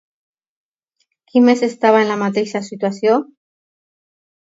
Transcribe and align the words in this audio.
Qui 1.31 1.45
més 1.49 1.63
estava 1.69 2.01
en 2.07 2.11
la 2.15 2.19
mateixa 2.25 2.65
situació? 2.73 3.23